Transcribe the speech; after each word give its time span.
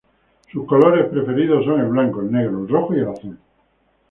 Sus 0.51 0.65
colores 0.65 1.05
preferidos 1.11 1.63
son 1.63 1.79
el 1.79 1.85
blanco, 1.89 2.21
el 2.21 2.31
negro, 2.31 2.57
el 2.61 2.67
rojo 2.67 2.95
y 2.95 3.01
el 3.01 3.07
azul. 3.07 3.37